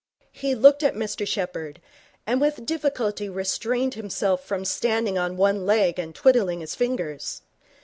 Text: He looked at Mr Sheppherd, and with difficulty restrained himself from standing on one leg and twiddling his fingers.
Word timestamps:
He 0.31 0.55
looked 0.55 0.81
at 0.81 0.95
Mr 0.95 1.27
Sheppherd, 1.27 1.77
and 2.25 2.41
with 2.41 2.65
difficulty 2.65 3.29
restrained 3.29 3.93
himself 3.93 4.43
from 4.43 4.65
standing 4.65 5.19
on 5.19 5.37
one 5.37 5.63
leg 5.67 5.99
and 5.99 6.15
twiddling 6.15 6.61
his 6.61 6.73
fingers. 6.73 7.43